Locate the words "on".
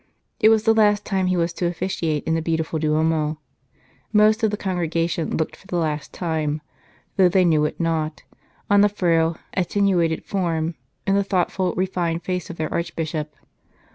8.67-8.81